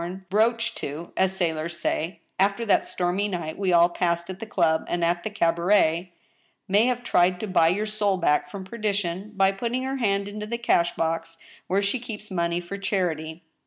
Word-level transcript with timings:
ANOTHER 0.03 0.25
VERDICT, 0.31 0.77
219 0.77 0.77
broached 0.77 0.77
to, 0.79 1.13
as 1.15 1.37
sailors 1.37 1.79
say, 1.79 2.21
after 2.39 2.65
that 2.65 2.87
stormy 2.87 3.27
night 3.27 3.55
we 3.55 3.71
all 3.71 3.87
passed 3.87 4.31
at 4.31 4.39
the 4.39 4.47
club 4.47 4.83
and 4.87 5.03
the 5.03 5.29
cabaret, 5.29 6.11
may 6.67 6.87
have 6.87 7.03
tried 7.03 7.39
to 7.39 7.45
buy 7.45 7.67
your 7.67 7.85
soul 7.85 8.17
back 8.17 8.49
from 8.49 8.65
perdition 8.65 9.31
by 9.35 9.51
putting 9.51 9.83
her 9.83 9.97
hand 9.97 10.27
into 10.27 10.47
the 10.47 10.57
cash 10.57 10.95
box, 10.95 11.37
where 11.67 11.83
she 11.83 11.99
keeps 11.99 12.31
money 12.31 12.59
for 12.59 12.79
charity. 12.79 13.43